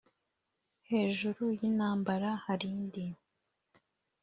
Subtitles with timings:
[0.89, 3.05] hejuru y'intambara harindi